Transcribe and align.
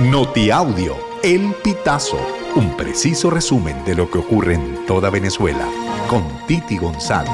Notiaudio, 0.00 0.96
El 1.22 1.54
Pitazo, 1.62 2.18
un 2.56 2.76
preciso 2.76 3.30
resumen 3.30 3.84
de 3.84 3.94
lo 3.94 4.10
que 4.10 4.18
ocurre 4.18 4.54
en 4.54 4.84
toda 4.86 5.08
Venezuela, 5.08 5.68
con 6.10 6.24
Titi 6.48 6.76
González. 6.78 7.30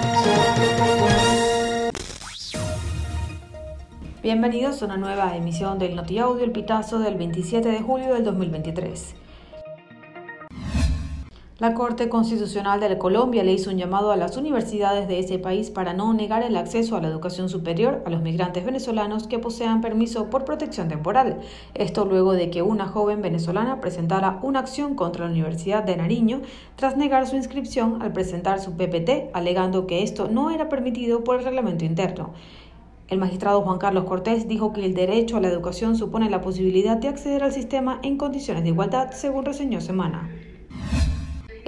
Bienvenidos 4.22 4.82
a 4.82 4.84
una 4.84 4.98
nueva 4.98 5.34
emisión 5.38 5.78
del 5.78 5.96
Notiaudio, 5.96 6.44
El 6.44 6.52
Pitazo 6.52 6.98
del 6.98 7.14
27 7.14 7.66
de 7.66 7.80
julio 7.80 8.12
del 8.12 8.24
2023. 8.24 9.14
La 11.60 11.74
Corte 11.74 12.08
Constitucional 12.08 12.80
de 12.80 12.96
Colombia 12.96 13.44
le 13.44 13.52
hizo 13.52 13.68
un 13.68 13.76
llamado 13.76 14.12
a 14.12 14.16
las 14.16 14.38
universidades 14.38 15.08
de 15.08 15.18
ese 15.18 15.38
país 15.38 15.68
para 15.68 15.92
no 15.92 16.14
negar 16.14 16.42
el 16.42 16.56
acceso 16.56 16.96
a 16.96 17.02
la 17.02 17.08
educación 17.08 17.50
superior 17.50 18.02
a 18.06 18.08
los 18.08 18.22
migrantes 18.22 18.64
venezolanos 18.64 19.26
que 19.26 19.38
posean 19.38 19.82
permiso 19.82 20.30
por 20.30 20.46
protección 20.46 20.88
temporal. 20.88 21.40
Esto 21.74 22.06
luego 22.06 22.32
de 22.32 22.48
que 22.48 22.62
una 22.62 22.86
joven 22.86 23.20
venezolana 23.20 23.78
presentara 23.82 24.38
una 24.42 24.60
acción 24.60 24.94
contra 24.94 25.26
la 25.26 25.32
Universidad 25.32 25.84
de 25.84 25.98
Nariño 25.98 26.40
tras 26.76 26.96
negar 26.96 27.26
su 27.26 27.36
inscripción 27.36 28.00
al 28.00 28.14
presentar 28.14 28.58
su 28.58 28.78
PPT, 28.78 29.28
alegando 29.34 29.86
que 29.86 30.02
esto 30.02 30.28
no 30.30 30.50
era 30.50 30.70
permitido 30.70 31.24
por 31.24 31.36
el 31.36 31.44
reglamento 31.44 31.84
interno. 31.84 32.30
El 33.08 33.18
magistrado 33.18 33.60
Juan 33.60 33.76
Carlos 33.76 34.04
Cortés 34.04 34.48
dijo 34.48 34.72
que 34.72 34.86
el 34.86 34.94
derecho 34.94 35.36
a 35.36 35.40
la 35.42 35.48
educación 35.48 35.94
supone 35.94 36.30
la 36.30 36.40
posibilidad 36.40 36.96
de 36.96 37.08
acceder 37.08 37.42
al 37.42 37.52
sistema 37.52 38.00
en 38.02 38.16
condiciones 38.16 38.62
de 38.62 38.70
igualdad, 38.70 39.10
según 39.10 39.44
reseñó 39.44 39.82
Semana. 39.82 40.30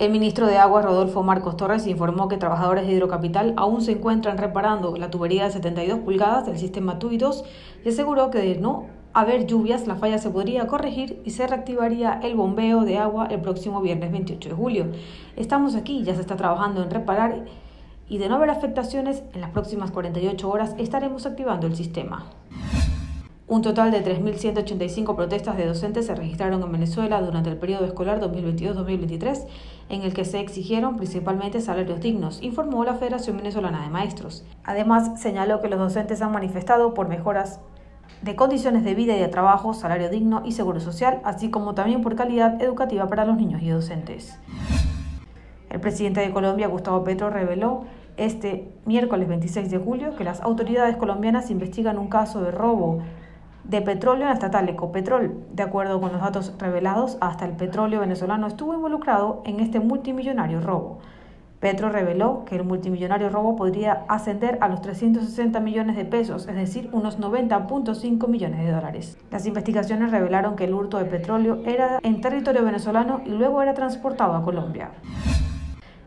El 0.02 0.10
ministro 0.10 0.48
de 0.48 0.58
Aguas, 0.58 0.84
Rodolfo 0.84 1.22
Marcos 1.22 1.56
Torres, 1.56 1.86
informó 1.86 2.26
que 2.26 2.36
trabajadores 2.36 2.88
de 2.88 2.92
Hidrocapital 2.92 3.54
aún 3.56 3.82
se 3.82 3.92
encuentran 3.92 4.36
reparando 4.36 4.96
la 4.96 5.12
tubería 5.12 5.44
de 5.44 5.52
72 5.52 6.00
pulgadas 6.00 6.44
del 6.44 6.58
sistema 6.58 6.98
TUI 6.98 7.18
2 7.18 7.44
y 7.84 7.88
aseguró 7.88 8.28
que 8.28 8.38
de 8.38 8.56
no 8.56 8.86
haber 9.12 9.46
lluvias, 9.46 9.86
la 9.86 9.94
falla 9.94 10.18
se 10.18 10.28
podría 10.28 10.66
corregir 10.66 11.22
y 11.24 11.30
se 11.30 11.46
reactivaría 11.46 12.18
el 12.20 12.34
bombeo 12.34 12.80
de 12.80 12.98
agua 12.98 13.28
el 13.30 13.42
próximo 13.42 13.80
viernes 13.80 14.10
28 14.10 14.48
de 14.48 14.54
julio. 14.56 14.86
Estamos 15.36 15.76
aquí, 15.76 16.02
ya 16.02 16.16
se 16.16 16.22
está 16.22 16.34
trabajando 16.34 16.82
en 16.82 16.90
reparar 16.90 17.44
y 18.08 18.18
de 18.18 18.28
no 18.28 18.34
haber 18.34 18.50
afectaciones, 18.50 19.22
en 19.34 19.40
las 19.40 19.50
próximas 19.50 19.92
48 19.92 20.50
horas 20.50 20.74
estaremos 20.78 21.26
activando 21.26 21.68
el 21.68 21.76
sistema. 21.76 22.26
Un 23.52 23.60
total 23.60 23.90
de 23.90 24.02
3.185 24.02 25.14
protestas 25.14 25.58
de 25.58 25.66
docentes 25.66 26.06
se 26.06 26.14
registraron 26.14 26.62
en 26.62 26.72
Venezuela 26.72 27.20
durante 27.20 27.50
el 27.50 27.58
periodo 27.58 27.84
escolar 27.84 28.18
2022-2023, 28.18 29.44
en 29.90 30.00
el 30.00 30.14
que 30.14 30.24
se 30.24 30.40
exigieron 30.40 30.96
principalmente 30.96 31.60
salarios 31.60 32.00
dignos, 32.00 32.42
informó 32.42 32.82
la 32.82 32.94
Federación 32.94 33.36
Venezolana 33.36 33.82
de 33.82 33.90
Maestros. 33.90 34.46
Además, 34.64 35.20
señaló 35.20 35.60
que 35.60 35.68
los 35.68 35.78
docentes 35.78 36.22
han 36.22 36.32
manifestado 36.32 36.94
por 36.94 37.08
mejoras 37.08 37.60
de 38.22 38.34
condiciones 38.36 38.84
de 38.84 38.94
vida 38.94 39.14
y 39.18 39.20
de 39.20 39.28
trabajo, 39.28 39.74
salario 39.74 40.08
digno 40.08 40.40
y 40.46 40.52
seguro 40.52 40.80
social, 40.80 41.20
así 41.22 41.50
como 41.50 41.74
también 41.74 42.00
por 42.00 42.16
calidad 42.16 42.58
educativa 42.62 43.06
para 43.06 43.26
los 43.26 43.36
niños 43.36 43.60
y 43.60 43.68
docentes. 43.68 44.40
El 45.68 45.78
presidente 45.78 46.22
de 46.22 46.30
Colombia, 46.30 46.68
Gustavo 46.68 47.04
Petro, 47.04 47.28
reveló 47.28 47.84
este 48.16 48.72
miércoles 48.86 49.28
26 49.28 49.70
de 49.70 49.76
julio 49.76 50.16
que 50.16 50.24
las 50.24 50.40
autoridades 50.40 50.96
colombianas 50.96 51.50
investigan 51.50 51.98
un 51.98 52.08
caso 52.08 52.40
de 52.40 52.50
robo 52.50 53.02
de 53.72 53.80
petróleo 53.80 54.24
en 54.24 54.28
la 54.28 54.34
estatal 54.34 54.68
Ecopetrol. 54.68 55.32
De 55.50 55.62
acuerdo 55.62 55.98
con 55.98 56.12
los 56.12 56.20
datos 56.20 56.52
revelados, 56.58 57.16
hasta 57.22 57.46
el 57.46 57.52
petróleo 57.52 58.00
venezolano 58.00 58.46
estuvo 58.46 58.74
involucrado 58.74 59.40
en 59.46 59.60
este 59.60 59.80
multimillonario 59.80 60.60
robo. 60.60 60.98
Petro 61.58 61.88
reveló 61.88 62.44
que 62.44 62.56
el 62.56 62.64
multimillonario 62.64 63.30
robo 63.30 63.56
podría 63.56 64.04
ascender 64.08 64.58
a 64.60 64.68
los 64.68 64.82
360 64.82 65.58
millones 65.60 65.96
de 65.96 66.04
pesos, 66.04 66.46
es 66.48 66.54
decir, 66.54 66.90
unos 66.92 67.18
90.5 67.18 68.28
millones 68.28 68.62
de 68.62 68.72
dólares. 68.72 69.16
Las 69.30 69.46
investigaciones 69.46 70.10
revelaron 70.10 70.54
que 70.54 70.64
el 70.64 70.74
hurto 70.74 70.98
de 70.98 71.06
petróleo 71.06 71.62
era 71.64 71.98
en 72.02 72.20
territorio 72.20 72.64
venezolano 72.64 73.22
y 73.24 73.30
luego 73.30 73.62
era 73.62 73.72
transportado 73.72 74.34
a 74.34 74.42
Colombia. 74.42 74.90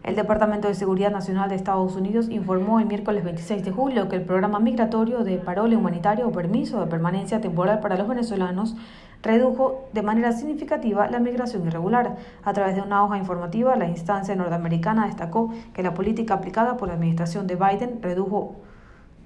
El 0.05 0.15
Departamento 0.15 0.67
de 0.67 0.75
Seguridad 0.75 1.09
Nacional 1.09 1.49
de 1.49 1.55
Estados 1.55 1.95
Unidos 1.95 2.29
informó 2.29 2.79
el 2.79 2.85
miércoles 2.85 3.23
26 3.23 3.65
de 3.65 3.71
julio 3.71 4.07
que 4.07 4.15
el 4.15 4.21
programa 4.21 4.59
migratorio 4.59 5.23
de 5.23 5.37
parole 5.37 5.75
humanitario 5.75 6.27
o 6.27 6.31
permiso 6.31 6.79
de 6.79 6.85
permanencia 6.85 7.41
temporal 7.41 7.79
para 7.79 7.97
los 7.97 8.07
venezolanos 8.07 8.75
redujo 9.23 9.89
de 9.93 10.03
manera 10.03 10.31
significativa 10.31 11.09
la 11.09 11.17
migración 11.17 11.65
irregular. 11.65 12.17
A 12.43 12.53
través 12.53 12.75
de 12.75 12.83
una 12.83 13.03
hoja 13.03 13.17
informativa, 13.17 13.75
la 13.77 13.87
instancia 13.87 14.35
norteamericana 14.35 15.07
destacó 15.07 15.51
que 15.73 15.81
la 15.81 15.95
política 15.95 16.35
aplicada 16.35 16.77
por 16.77 16.87
la 16.87 16.93
administración 16.93 17.47
de 17.47 17.55
Biden 17.55 17.99
redujo 18.03 18.57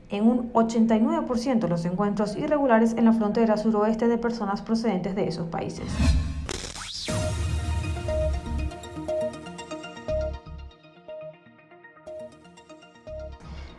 en 0.08 0.30
un 0.30 0.54
89% 0.54 1.68
los 1.68 1.84
encuentros 1.84 2.38
irregulares 2.38 2.94
en 2.94 3.04
la 3.04 3.12
frontera 3.12 3.58
suroeste 3.58 4.08
de 4.08 4.18
personas 4.18 4.62
procedentes 4.62 5.14
de 5.14 5.28
esos 5.28 5.48
países. 5.48 5.94